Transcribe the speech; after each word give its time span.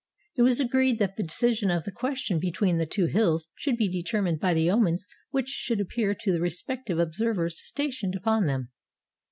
It 0.35 0.41
was 0.41 0.59
agreed 0.59 0.97
that 0.97 1.15
the 1.15 1.21
decision 1.21 1.69
of 1.69 1.83
the 1.83 1.91
question 1.91 2.39
between 2.39 2.77
the 2.77 2.87
two 2.87 3.05
hills 3.05 3.49
should 3.53 3.77
be 3.77 3.87
determined 3.87 4.39
by 4.39 4.55
the 4.55 4.67
omens 4.67 5.05
which 5.29 5.49
should 5.49 5.79
appear 5.79 6.15
to 6.15 6.31
the 6.31 6.41
respective 6.41 6.97
observers 6.97 7.61
stationed 7.63 8.15
upon 8.15 8.47
them. 8.47 8.69